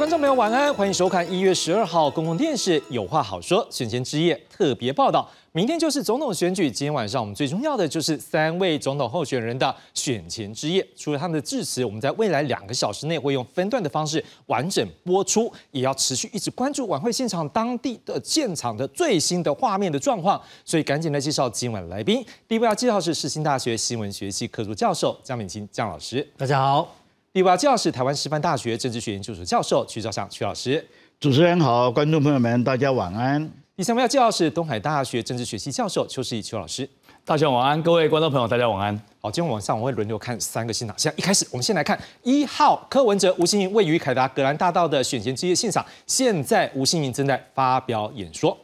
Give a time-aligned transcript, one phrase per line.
[0.00, 5.28] 观众朋友，晚安，欢迎收看一月十二号公共电视《有话好说》选前之夜特别报道。
[5.52, 10.82] 明天就是总统选举，今天晚上我们最重要的就是三位总统候选人的选前之夜。
[10.96, 20.40] 除了他们的致辞，我们在未来两个小时内会用分段的方式完整播出，也要持续一直关注晚会现场当地的现场的最新的画面的状况。
[20.64, 22.24] 所以赶紧来介绍今晚来宾。
[22.48, 26.99] 第一位要介绍是世新大学新闻学系客座教授江敏清江老师，大家好。
[27.32, 30.84] 第二位介绍是台湾师范大学政治学研究所教授曲兆祥曲老师，
[31.20, 33.48] 主持人好，观众朋友们大家晚安。
[33.76, 36.90] 第三位要介绍是东海大学政治学系教授邱世义邱老师，
[37.24, 39.00] 大家晚安，各位观众朋友大家晚安。
[39.20, 48.58] 好，今天晚上我会轮流看三个现场，现在一开始我们先来看一号柯文哲吴欣盈位于凯达格兰大道的选前之夜现场，现在吴欣盈正在发表演说，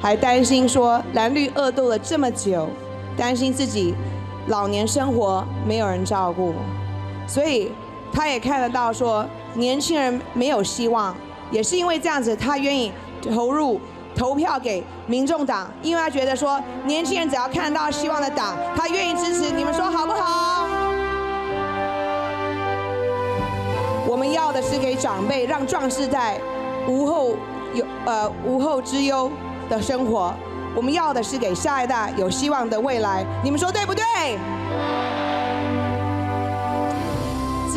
[0.00, 2.66] 还担心说蓝绿恶斗了这么久，
[3.14, 3.92] 担心自己
[4.48, 6.54] 老年生活没有人照顾。
[7.26, 7.70] 所以
[8.12, 11.14] 他也看得到，说年轻人没有希望，
[11.50, 13.80] 也是因为这样子，他愿意投入
[14.14, 19.50] 投票给民众党，因为他觉得说年轻人只要看得到希望的党，他愿意支持。
[19.50, 20.68] 你们说好不好？
[24.06, 26.38] 我们要的是给长辈，让壮士在
[26.86, 27.34] 无后
[27.74, 29.30] 有呃无后之忧
[29.68, 30.32] 的生活。
[30.76, 33.24] 我们要的是给下一代有希望的未来。
[33.42, 34.02] 你们说对不对？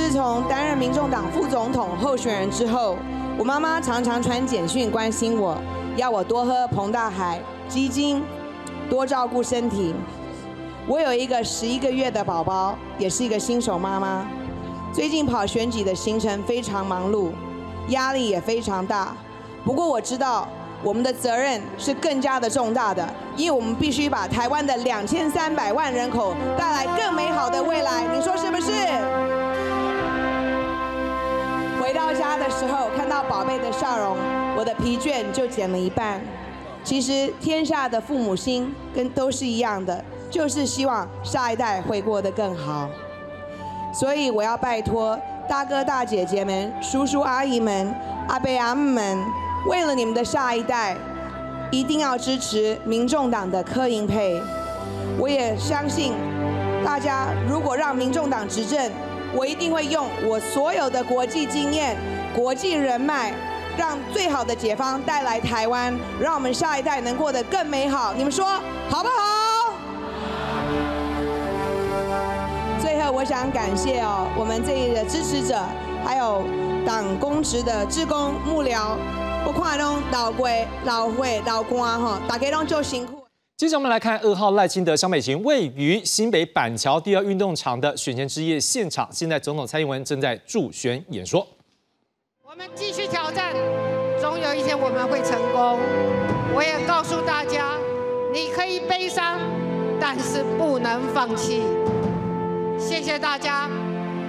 [0.07, 2.95] 自从担任民众党副总统候选人之后，
[3.37, 5.57] 我妈妈常常传简讯关心我，
[5.97, 8.23] 要我多喝彭大海鸡精，
[8.89, 9.93] 多照顾身体。
[10.87, 14.25] 我有一个十一个月的宝宝，也是一个新手妈妈。
[14.93, 17.31] 最近跑选举的行程非常忙碌，
[17.89, 19.13] 压力也非常大。
[19.65, 20.47] 不过我知道
[20.81, 23.05] 我们的责任是更加的重大的，
[23.35, 28.05] 因为我们必须把台湾的两千三百万人口带来更美好的未来。
[28.15, 28.71] 你说是不是？
[31.97, 34.15] 到家的时候，看到宝贝的笑容，
[34.55, 36.21] 我的疲倦就减了一半。
[36.83, 42.87] 其实天下的父母心跟都是一样的，就是希望下一代会过得更好。
[43.91, 45.19] 所以我要拜托
[45.49, 47.91] 大哥大姐姐们、叔叔阿姨们、
[48.29, 49.17] 阿伯阿姆们，
[49.67, 50.95] 为了你们的下一代，
[51.71, 54.39] 一定要支持民众党的柯银配。
[55.17, 56.13] 我也相信，
[56.85, 58.91] 大家如果让民众党执政。
[59.33, 61.95] 我一定会用我所有的国际经验、
[62.35, 63.33] 国际人脉，
[63.77, 68.13] 让最好的解方带来台湾，让我们下一代能过得更美好。
[68.13, 68.45] 你们说
[68.89, 69.73] 好不好？
[72.81, 75.59] 最后，我想感谢哦，我们这里的支持者，
[76.05, 76.43] 还有
[76.85, 78.95] 党公职的职工幕僚，
[79.45, 83.26] 我看拢老贵、老会、老官哈，大家拢就辛苦。
[83.57, 91.45] 接着我们来看二号赖清德、萧美琴位于新北板桥第二运动场的选前之夜现场，现在总统蔡英文正在助选演说。
[92.43, 93.55] 我们继续挑战，
[94.21, 95.79] 总有一天我们会成功。
[96.53, 97.79] 我也告诉大家，
[98.31, 99.39] 你可以悲伤，
[99.99, 101.63] 但是不能放弃。
[102.77, 103.67] 谢谢大家，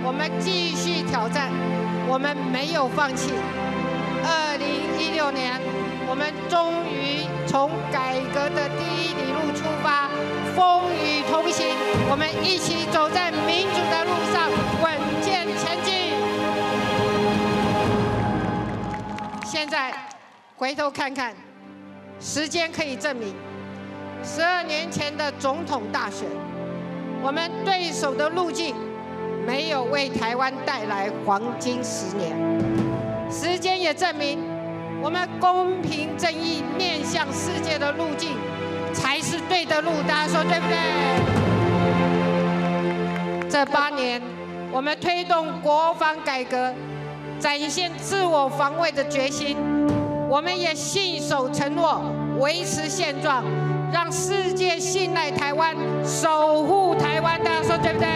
[0.06, 1.52] 我们继续挑战，
[2.08, 3.28] 我们没有放弃。
[4.24, 4.66] 二零
[4.98, 5.60] 一六年，
[6.10, 10.08] 我们终于从改革的第一里路出发，
[10.56, 11.66] 风雨同行，
[12.10, 14.48] 我们一起走在民主的路上，
[14.82, 16.16] 稳健前进。
[19.44, 19.92] 现在
[20.56, 21.34] 回头看看，
[22.18, 23.34] 时间可以证明，
[24.24, 26.26] 十二年前的总统大选，
[27.22, 28.74] 我们对手的路径
[29.46, 32.34] 没有为台湾带来黄金十年。
[33.30, 34.38] 时间也证明，
[35.00, 38.36] 我们公平正义面向世界的路径
[38.92, 39.90] 才是对的路。
[40.06, 40.76] 大家说对不对？
[43.48, 44.20] 这八年，
[44.70, 46.74] 我们推动国防改革，
[47.38, 49.56] 展现自我防卫的决心。
[50.28, 52.02] 我们也信守承诺，
[52.38, 53.42] 维持现状，
[53.92, 55.74] 让世界信赖台湾，
[56.04, 57.42] 守护台湾。
[57.42, 58.08] 大家说对不对？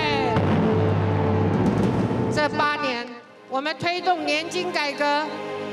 [2.35, 3.07] 这八年。
[3.49, 5.05] 我们推动年金改革，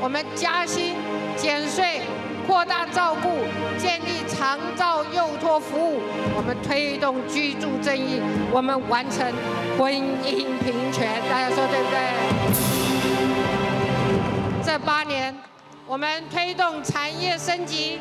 [0.01, 0.95] 我们加薪、
[1.39, 2.01] 减税、
[2.45, 3.29] 扩大照顾、
[3.77, 6.01] 建立长照幼托服务，
[6.35, 8.21] 我们推动居住正义，
[8.51, 9.25] 我们完成
[9.77, 11.07] 婚姻平权。
[11.31, 11.97] 大家说对不对？
[14.61, 15.33] 这八年，
[15.87, 17.99] 我们推动产业升级、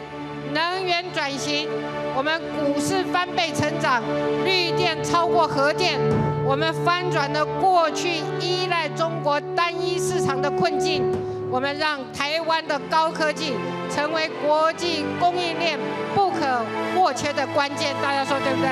[0.52, 1.68] 能源转型，
[2.16, 4.02] 我们股市翻倍成长，
[4.44, 5.98] 绿电超过核电。
[6.44, 8.08] 我们翻转了过去
[8.40, 11.04] 依赖中国单一市场的困境，
[11.50, 13.54] 我们让台湾的高科技
[13.90, 15.78] 成为国际供应链
[16.14, 16.62] 不可
[16.94, 17.94] 或缺的关键。
[18.02, 18.68] 大家说对不对？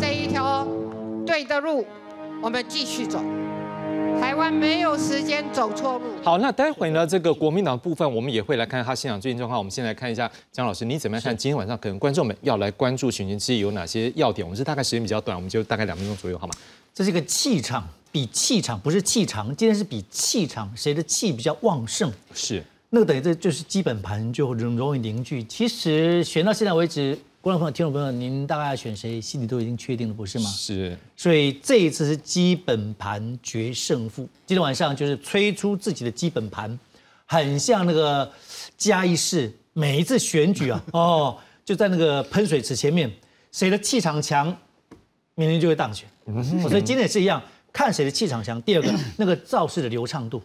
[0.00, 0.66] 这一条
[1.26, 1.84] 对的路，
[2.40, 3.20] 我们继续走。
[4.20, 6.06] 台台湾没有时间走错路。
[6.20, 9.56] 好，那待会呢，这个国民党部分，我们也会来看看他现场最近状况。
[9.56, 11.36] 我们先来看一下江老师，你怎么样看？
[11.36, 14.44] 今天晚上可能观众们要来关注选前之夜有哪些要点？
[14.44, 16.54] 我们是大概时间比较短，我们就大概两分钟左右，好吗？
[16.92, 22.12] 这是一个气场，比气场不是气场，今天是比气场，谁的气比较旺盛？
[22.34, 25.44] 是，那个等于这就是基本盘就容容易凝聚。
[25.44, 30.48] 其实选到现在为止，观众朋友、听众朋友，您大概选谁，心里都已经确定了，不是吗？
[30.48, 34.26] 是，所以这一次是基本盘决胜负。
[34.46, 36.78] 今天晚上就是吹出自己的基本盘，
[37.26, 38.32] 很像那个
[38.78, 41.36] 嘉义市每一次选举啊， 哦，
[41.66, 43.12] 就在那个喷水池前面，
[43.52, 44.46] 谁的气场强，
[45.34, 46.08] 明天就会当选。
[46.62, 48.60] 所以今天也是一样，看谁的气场强。
[48.62, 50.42] 第二个， 那个造势的流畅度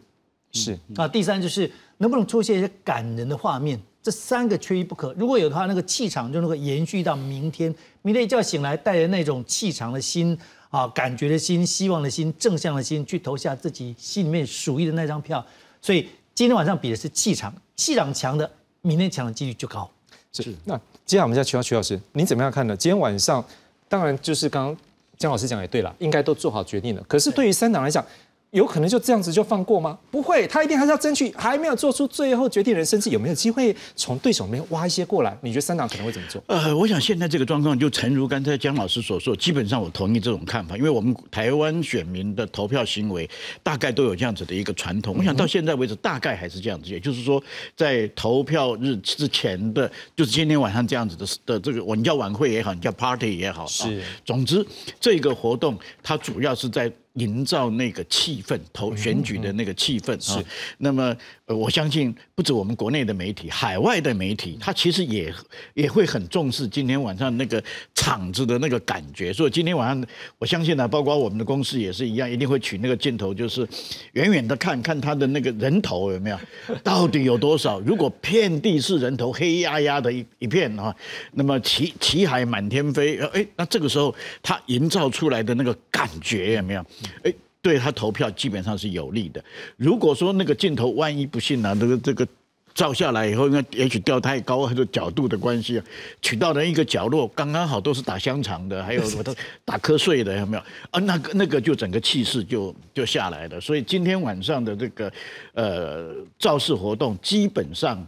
[0.51, 5.13] 是，啊，第三就是能不能出现一些感人的画面，这三个缺一不可。
[5.17, 7.73] 如果有的话，那个气场就能够延续到明天。
[8.01, 10.37] 明天一觉醒来，带着那种气场的心
[10.69, 15.45] 啊，感觉的心、希望的心、正向的心，去投下自己心里面属意的那张票。
[15.81, 18.49] 所以今天晚上比的是气场，气场强的，
[18.81, 19.89] 明天强的几率就高。
[20.31, 20.55] 是。
[20.63, 22.77] 那接下来我们再请教曲老师，你怎么样看呢？
[22.77, 23.43] 今天晚上，
[23.89, 24.77] 当然就是刚刚
[25.17, 27.03] 江老师讲也对了，应该都做好决定了。
[27.07, 28.05] 可是对于三党来讲，
[28.51, 29.97] 有可能就这样子就放过吗？
[30.09, 35.37] 不会，他一定还是要争取，还没有做出最后决定人，甚至有没有机会从对手那边挖一些过来？
[35.41, 36.43] 你觉得三党可能会怎么做？
[36.47, 43.29] 呃，我想现在这个状况就诚如刚才江老师所说，基本上我同意这种看法，因为我们台湾选民的投票行为
[43.61, 45.15] 大概都有这样子的一个传统。
[45.19, 47.41] 我想到现在为止，大概还是这样子，也就是说，
[47.75, 54.65] 在投票日之前的，就是今天晚上这样子的的这个，我们叫晚会也好，你叫 party 也好，是，总之
[54.99, 56.91] 这个活动它主要是在。
[57.13, 60.43] 营造那个气氛，投选举的那个气氛是。
[60.77, 61.15] 那么，
[61.49, 65.33] 呃，我相信不止我们国内的媒体，海外的媒体，他其实也
[65.73, 67.61] 也会很重视今天晚上那个
[67.95, 69.33] 场子的那个感觉。
[69.33, 70.05] 所以今天晚上，
[70.37, 73.67] 我相信呢，包括我们的公司也是一样，一定会取那个镜头，就是
[74.13, 76.37] 远远的看看他的那个人头有没有，
[76.83, 77.79] 到底有多少。
[77.79, 80.95] 如果遍地是人头，黑压压的一一片啊，
[81.31, 84.13] 那么旗旗海满天飞，哎，那这个时候
[84.43, 86.85] 他营造出来的那个感觉有没有？
[87.23, 89.43] 哎，对他投票基本上是有利的。
[89.77, 92.27] 如果说那个镜头万一不幸呢，这个这个
[92.73, 95.81] 照下来以后，因为也许掉太高或者角度的关系，
[96.21, 99.23] 取到的一个角落，刚刚好都是打香肠的，还有 什么
[99.65, 100.63] 打瞌睡的，有没有？
[100.91, 103.59] 啊，那个那个就整个气势就就下来了。
[103.59, 105.11] 所以今天晚上的这个
[105.53, 108.07] 呃造势活动基本上。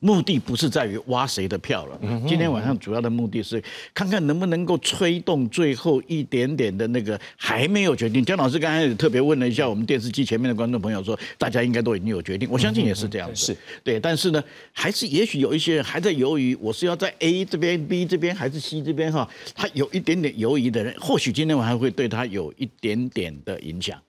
[0.00, 8.24] 目的不是在于挖谁的票了，今天晚上主要的目的是看看能不能够吹动最后一点点的那个还没有决定。
[8.24, 13.46] 江老师刚才也特别问了一下我们电视机前面的观众朋友，说大家应该都已经有决定，我相信也是这样子。
[13.46, 14.42] 是对，但是呢，
[14.72, 19.28] 还是也许有一些人还在犹豫，我是要在 A 这边、B 这边还是 C 这边哈？
[19.54, 24.00] 他有一点点犹豫的人，或许今天晚上会对他有一点点的影响。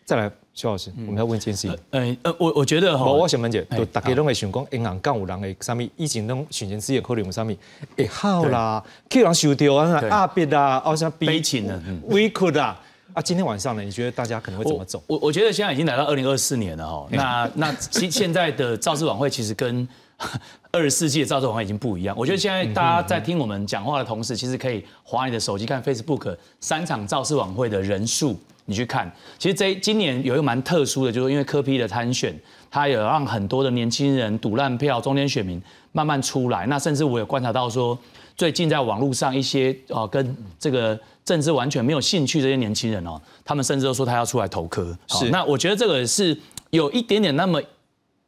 [0.00, 0.30] 嗯，再来。
[0.52, 1.78] 徐老师，我们要问一件事情。
[1.90, 7.56] 呃呃，我我觉得哈，我想问姐，就大家拢会想讲，银行干有人的啥物，以前拢选前事业可能有啥物，
[7.96, 12.78] 会好啦，去人受掉啊，阿别啦，好像悲情的，we could 啊。
[13.14, 15.02] 啊，今天晚上呢，你觉得大家可能会怎么走？
[15.06, 17.06] 我我觉得现在已经来到二零二四年了哈。
[17.12, 19.88] 那那现现在的造势晚会其实跟
[20.72, 22.14] 二十世纪的造势晚会已经不一样。
[22.18, 28.36] 我觉得现在大家在听我们讲话的同时，其实可以划你的手机看 Facebook 三场造势晚会的人数。
[28.70, 32.32] 你去看，其实这今年有一个蛮特殊的，就是因为科批的参选，
[32.70, 35.60] 他有让很多的年轻人赌烂票，中间选民
[35.90, 36.66] 慢慢出来。
[36.66, 37.98] 那甚至我有观察到说，
[38.36, 44.96] 最近在网络上一些哦跟这个政治完全没有兴趣这些年轻人哦，他们甚至都说他要出来投科。
[45.08, 46.38] 是，那我觉得这个是
[46.70, 47.60] 有一点点那么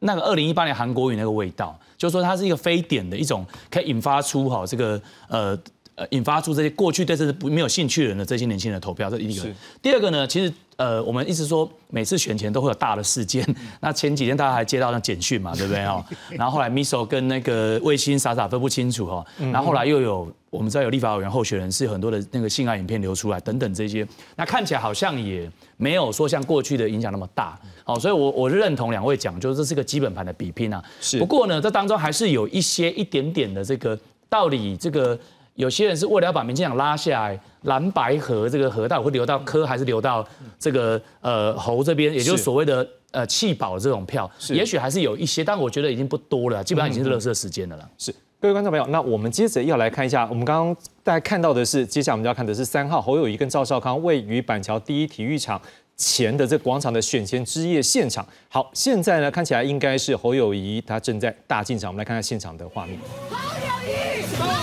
[0.00, 5.56] 那个二零一八年韩国语那个味道，就是说它是一个非典的一种，可以引发出哈这个呃。
[5.94, 9.46] 呃，引发出这些过去对这是不没有兴趣的人的这些年轻人投票，这一个。
[9.82, 13.46] 第二个呢，其实呃，我们一直说每次选前都会有大的事件。
[13.78, 16.02] 那前几天大家还接到那简讯嘛，对不对哦？
[16.32, 19.26] 然后后来 Miso 跟那个卫星傻傻分不清楚哦。
[19.52, 25.46] 然后后来又有我们知道有立法委员候选人是很多的那个性爱影片流出来等等这些，那看起来好像也
[25.76, 27.58] 没有说像过去的影响那么大。
[27.84, 30.82] 好，所以我我认同两位讲，就是这是个基本盘的比拼啊。
[31.02, 31.18] 是。
[31.18, 33.98] 不过呢，这当中还是有一些一点点的这个
[34.30, 35.18] 道理，这个。
[35.54, 40.26] 有些人是为了要把民进党拉下来，蓝白河这个河道会流到柯，还是流到
[40.58, 47.88] 这个呃侯这边，也就是所谓的呃弃保这种票，也许还是有一些，但我觉得已经不多了，基本上已经是热色时间的了。
[47.98, 55.60] 是各位观众朋友，那我们接着要来看一下，我们刚刚大家看到的是，接下来我们要看的是三号侯友谊跟赵少康位于板桥第一体育场
[55.96, 58.26] 前的这广场的选前之夜现场。
[58.48, 62.98] 好，现在呢看起来应该是侯友谊他正在大进场，我们来看看现场的画面。
[63.30, 64.61] 侯友谊。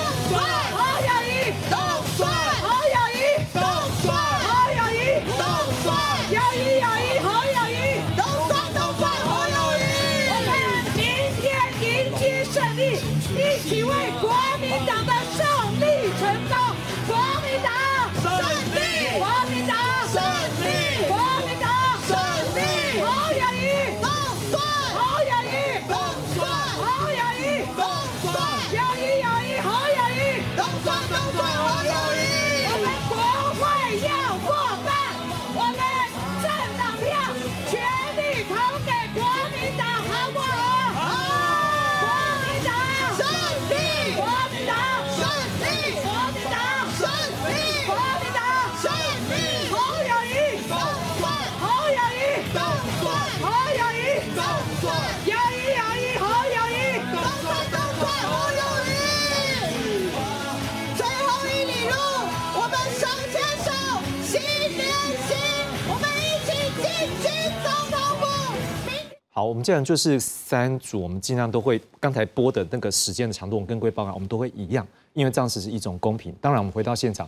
[69.39, 76.36] 好，我们既然就是三组，我们尽量都会刚才播的那个时间的长度，我们跟贵报告，我们都会一样，因为这样子是一种公平。
[76.41, 77.25] 当然，我们回到现场，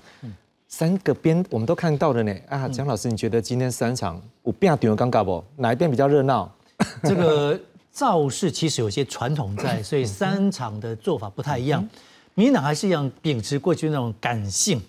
[0.68, 2.36] 三个边我们都看到了呢。
[2.50, 5.42] 啊，蒋老师，你觉得今天三场我变顶尴尬不？
[5.56, 6.54] 哪一边比较热闹？
[7.04, 7.58] 这个
[7.94, 11.88] 造势其实有些传统在，所以三场的做法不太一样。
[12.34, 14.82] 民进党还是一样秉持过去那种感性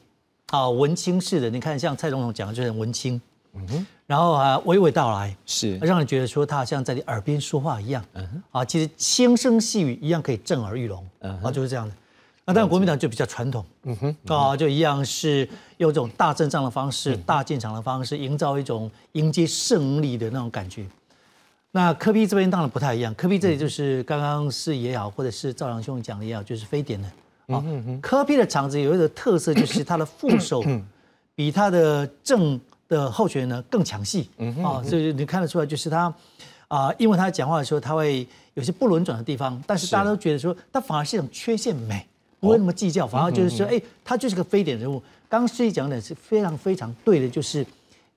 [0.47, 3.21] 啊文青式的，你看像蔡总统讲的就是文青，
[4.07, 5.77] 然后啊娓娓道来，是。
[5.79, 11.95] 让人觉得说他好像在你耳边说话一样，嗯啊，其实轻声细语一样可以震耳欲聋，嗯啊，就是这样的。
[12.45, 20.85] 那当然国民党就比较传统，嗯哼，啊，就一样是用这种大阵仗的方式、大进场的方式，营造一种迎接胜利的那种感觉。
[21.71, 27.09] 那科比这边当然不太一样，科比这里就是刚刚是也好，或者是赵良兄讲的也好，就是非典的。
[27.55, 30.63] 啊，嗯科比的场子有一个特色，就是他的副手
[31.35, 32.61] 比他的正
[32.93, 34.25] 的候选人呢更强势。
[34.63, 36.15] 啊，所以你看得出来，就是他
[36.69, 42.07] 啊，因为他讲话的时候，他会有些不轮转的地方，但是大家都觉得说，他反而是一种缺陷美，
[42.39, 45.03] 不会那么计较，反而就是说，哎，他就是个非典人物。
[45.29, 47.67] 刚刚司仪讲的是非常非常对的，就是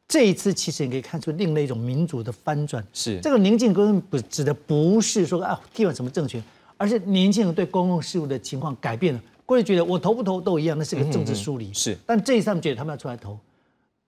[0.08, 2.86] 这一次其实你可以看出另类一种民主的翻转。
[2.94, 6.44] 是这个宁静根本不指的不是说啊替换什么政权。
[6.78, 11.74] 而是年轻人对公共事务的情况改变了，过去觉得我投不投都一样，那是个政治梳理。
[11.74, 13.40] 是，但这一次他们觉得他们要出来投，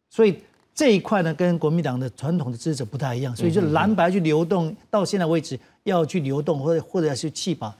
[0.09, 0.37] 所以
[0.77, 7.73] 这一块呢，跟国民党的传统的支持者不太一样，所以就蓝白去流动，到现在为止要去流动或者或者要去弃保，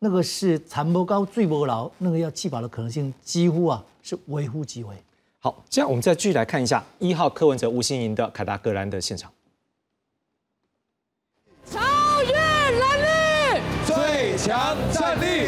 [0.00, 4.94] 那个是残不高最不牢，那个要弃保的可能性几乎啊是微乎其微。
[5.38, 9.32] 好，这样我们再继续来看一下一号柯文哲吴欣盈的凯达格兰的现场。
[11.64, 11.80] 超
[12.22, 15.41] 越蓝绿，最强战力，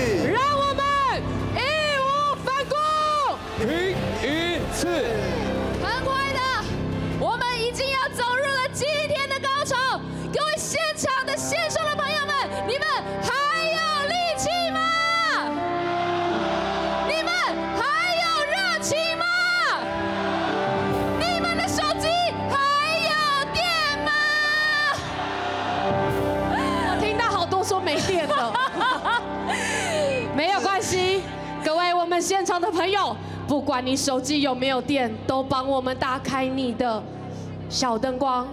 [33.54, 37.00] 不管你手机有没有电，都帮我们打开你的
[37.70, 38.44] 小灯光。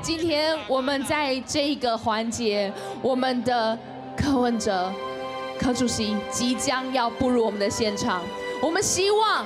[0.00, 3.78] 今天我们在这个环节，我们的
[4.16, 4.92] 柯文哲、
[5.60, 8.20] 柯主席即将要步入我们的现场。
[8.60, 9.44] 我们希望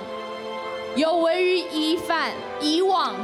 [0.97, 3.15] 有违于疑犯以往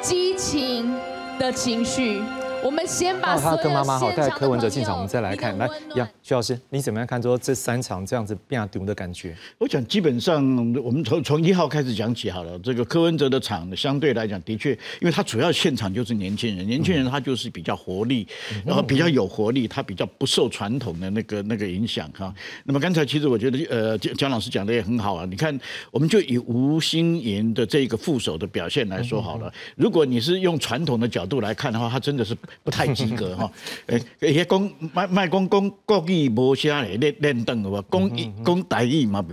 [0.00, 0.98] 激情
[1.38, 2.22] 的情绪。
[2.62, 5.56] 我们先把他跟妈妈好带柯文哲进场，我们再来看。
[5.56, 9.34] 来，呀，徐老师，你怎么样看说这三场这样子变毒的感觉？
[9.58, 10.44] 我讲基本上，
[10.82, 12.58] 我们从从一号开始讲起好了。
[12.58, 18.26] 这个柯文哲的场相对来讲，的确，因为他主要现场就是年轻人，年轻人他就是比较活力，
[18.64, 22.32] 然后比较有活力，他比较不受传统的那个那个影响哈。
[22.64, 25.24] 那么刚才其实我觉得，呃，姜姜老师讲的也很好啊。
[25.24, 25.58] 你看，
[25.90, 29.50] 我们就以吴新言的这个副手的表现来说好了。
[29.76, 32.36] 如果你是用传统的角度来看的话，他真的是。
[32.62, 33.50] 不太及格 哈，
[33.86, 39.24] 诶，迄讲卖卖讲讲国语无啥咧练练动个讲讲台语嘛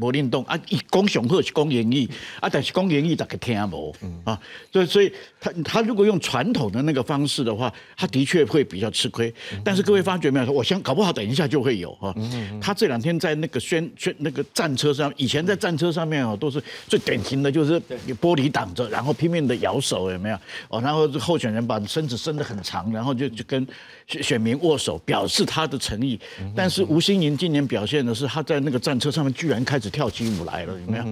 [0.00, 2.08] 无练动啊，伊讲上好是讲英语
[2.40, 4.38] 啊，但是讲英语大家听无啊，
[4.72, 9.32] 所以所以他他如果用传统的那个方式的话，他的确会比较吃亏。
[9.64, 10.52] 但是各位发觉没有？
[10.52, 12.14] 我想搞不好等一下就会有哈。
[12.60, 17.80] 他这两天在那个宣宣那个战车上，以前在战车上面哦，都是最典型的就是
[18.20, 20.36] 玻璃挡着，然后拼命的摇手有没有？
[20.68, 22.58] 哦，然后候选人把身子伸得很。
[22.68, 23.66] 长，然后就就跟
[24.06, 26.18] 选选民握手，表示他的诚意。
[26.54, 31.04] 但是吴欣盈今年表现的是，他在那个战车上面居然开始跳起舞来了，有没有？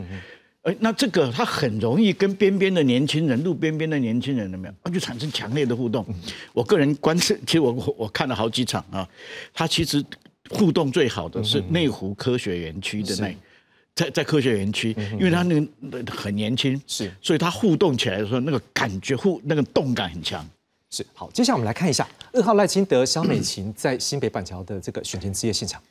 [0.63, 4.75] 哎，那这个他很容易跟边边的年轻人、路边边的年轻人有没有？
[4.83, 6.05] 那就产生强烈的互动。
[6.53, 9.09] 我个人观测，其实我我我看了好几场啊，
[9.55, 10.05] 他其实
[10.51, 13.35] 互动最好的是内湖科学园区的那，
[13.95, 20.45] 在在科学园区，因为他那个很年轻，是，所以他互动起来的时候，那个感觉互那个动感很强。
[20.91, 25.83] 是好，接下来我们来看一下二号赖清德、萧美琴在新北板桥的这个选前之夜现场。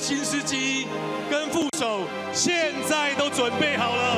[0.00, 0.86] 新司机。
[1.30, 2.00] 跟副手
[2.32, 4.16] 现在都准备好了，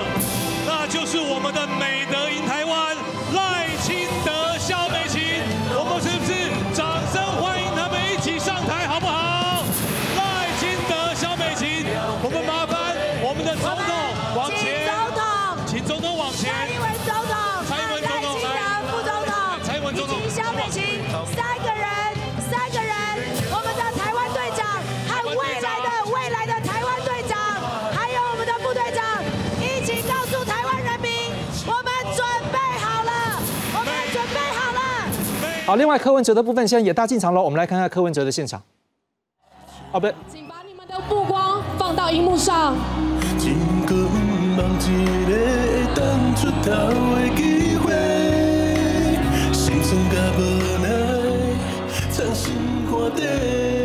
[0.66, 2.91] 那就是我们的美德赢台湾
[35.64, 38.60] 好，另外柯文哲的部分现在也大进场了，我们来看看柯文哲的现场。
[39.92, 42.74] 哦，不对，请把你们的目光放到荧幕上。
[49.52, 50.40] 心酸甲无
[50.82, 50.88] 奈，
[52.10, 52.54] 藏心
[52.90, 53.81] 肝底。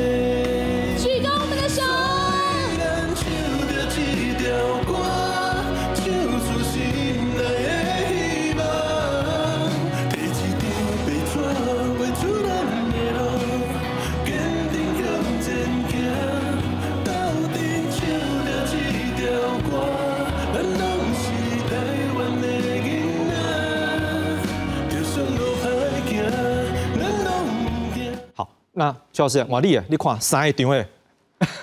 [29.18, 30.88] 那邱老师，瓦力，你看三个场诶，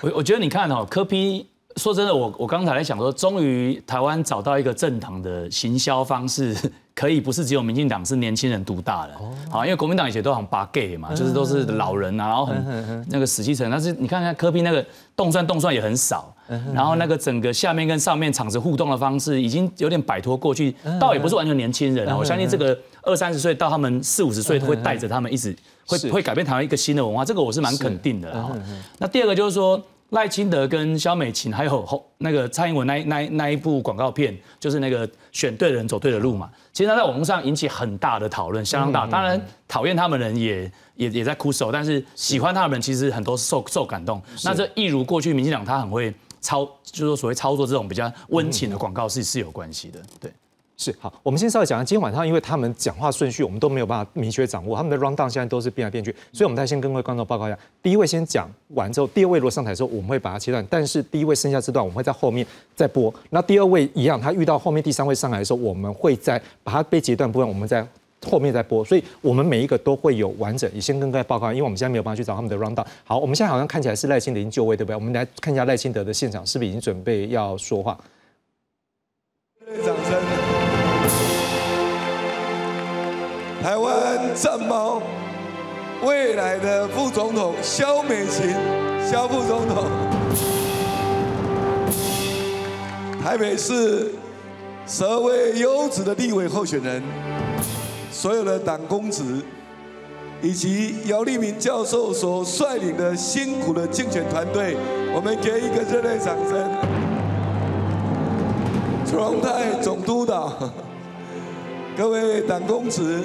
[0.01, 6.53] 我我觉得你看哦，科批说真的，我我刚才在想说，终于台湾找到一个正常的行销方式，
[6.95, 9.13] 可以不是只有民进党是年轻人独大的，
[9.49, 16.33] 好，因为国民党以前都很八 gay 嘛，就是都是老人啊，然后很那个死气沉，但是你看看柯比那个动算动算也很少，
[16.73, 25.53] 然后那个整个下面跟上面场子互动的方式，已经有点摆脱过去，倒也不是完全年轻人啊，我相信这个二三十岁到他们四五十岁都会带着他们一直
[25.85, 28.49] 会会改变台湾一个新的文化，这个我是蛮肯定的啦。
[28.99, 29.83] 那第二个就是说。
[30.11, 36.49] 赖清德跟萧美琴还有后那个蔡英文那那那一部广告片，就是那个选对的人走对的路嘛。
[36.71, 39.17] 其实他在网络上引起很大的讨论，相当大。
[39.17, 44.21] 当然，讨厌他们的人也也也在哭手，但是喜欢他们的人其实很多受受感动。
[44.43, 49.99] 那这一如过去民进党他很会操，就是说所谓操作这种比较温情的广告是是有关系的。
[50.19, 50.31] 对。
[50.77, 67.87] 是好，我们先稍微讲一下，今天晚上因为他们讲话顺序我们都没有办法明确掌握，他们的 round down 现在都是变来变去，所以我们再先跟各位观众报告一下，第一位先讲完之后，第二位如果上台之后，我们会把它切断，但是第一位剩下这段我们会在后面再播，那第二位一样，他遇到后面第三位上来的时候，我们会再把它被截断部分，我们在
[68.25, 72.85] 后面再播，所以我们每一个都会有完整，也先跟各位报告，因为我们现在没有办法去找他们的 round down。
[73.05, 74.95] 好，我们现在好像看起来是赖清德已经就位，对不对？
[74.95, 77.97] 我们来看一下赖清德的现场是不是已经准备要说话。
[83.65, 85.01] 台湾战猫
[86.03, 88.53] 未来的副总统萧美琴，
[89.03, 89.85] 萧副总统，
[93.23, 94.13] 台北市
[94.85, 97.01] 十二位优质的立委候选人，
[98.11, 99.23] 所有的党公职，
[100.43, 104.77] 以及姚立明教授所率领的辛苦的竞选团队，
[105.11, 106.69] 我们给一个热烈掌声。
[109.07, 110.53] 楚荣泰总督导，
[111.97, 113.23] 各位党公职。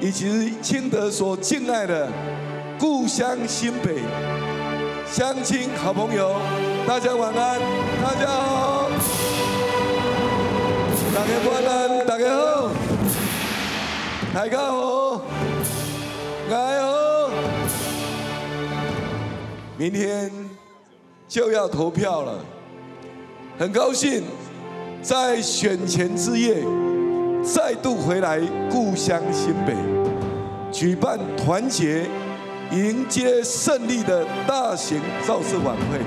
[0.00, 2.08] 以及清德所敬爱的
[2.78, 4.02] 故乡新北
[5.10, 6.36] 乡亲好朋友，
[6.86, 7.60] 大家晚安，
[8.02, 8.90] 大家好，
[11.14, 12.70] 大家晚安，大家好，
[14.34, 15.22] 大家好，
[16.50, 17.30] 大家好，
[19.78, 20.30] 明天
[21.26, 22.44] 就要投票了，
[23.58, 24.24] 很高兴
[25.00, 26.62] 在选前之夜。
[27.46, 29.72] 再度回来故乡新北，
[30.72, 32.04] 举办团结
[32.72, 36.00] 迎接胜利的大型造势晚会，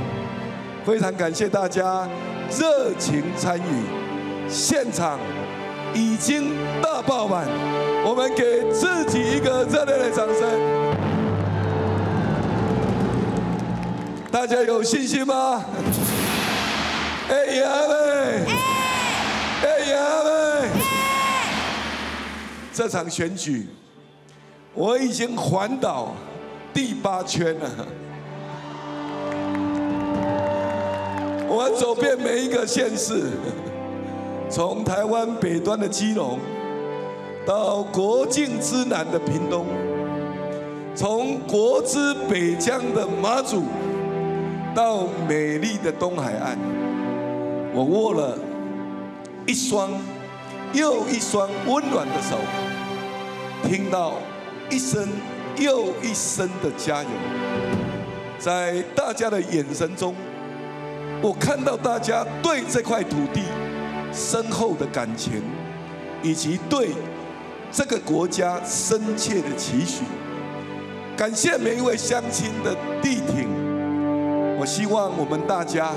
[0.85, 2.05] 非常感谢大家
[2.51, 5.17] 热情参与，现场
[5.93, 7.47] 已经大爆满，
[8.05, 10.43] 我们给自己一个热烈的掌声。
[14.29, 15.63] 大家有信心吗？
[17.29, 18.58] 哎呀喂！
[22.79, 23.67] 这场选举，
[24.73, 26.13] 我已经环岛
[26.73, 27.69] 第八圈了。
[31.49, 33.23] 我走遍每一个县市，
[34.49, 36.39] 从台湾北端的基隆，
[37.45, 39.65] 到国境之南的屏东，
[40.95, 43.63] 从国之北疆的马祖，
[44.73, 46.57] 到美丽的东海岸，
[47.73, 48.37] 我握了
[49.45, 49.91] 一双
[50.71, 52.37] 又一双温暖的手。
[53.63, 54.13] 听到
[54.69, 55.07] 一声
[55.57, 57.09] 又一声的加油，
[58.37, 60.15] 在大家的眼神中，
[61.21, 63.43] 我看到大家对这块土地
[64.13, 65.41] 深厚的感情，
[66.23, 66.89] 以及对
[67.71, 70.03] 这个国家深切的期许。
[71.17, 72.71] 感谢每一位乡亲的
[73.03, 73.47] 力挺，
[74.57, 75.91] 我希望我们大家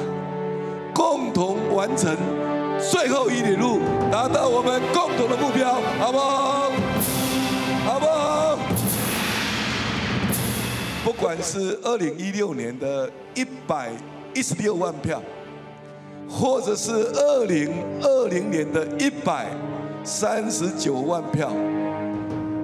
[0.92, 2.16] 共同完成
[2.80, 3.78] 最后一里路，
[4.10, 6.72] 达到我们共同的目标，好不好？
[7.84, 8.58] 好不好？
[11.04, 13.90] 不管是二零一六年的一百
[14.34, 15.20] 一十六万票，
[16.28, 19.46] 或者是二零二零年的一百
[20.04, 21.52] 三十九万票，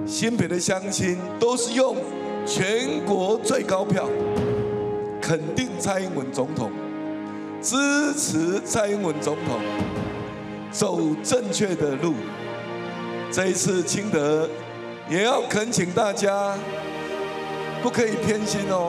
[0.05, 1.97] 新北的乡亲都是用
[2.45, 4.09] 全国最高票
[5.21, 6.71] 肯定蔡英文总统，
[7.61, 9.59] 支持蔡英文总统
[10.71, 12.13] 走正确的路。
[13.31, 14.49] 这一次，清德
[15.09, 16.55] 也要恳请大家
[17.81, 18.87] 不可以偏心哦。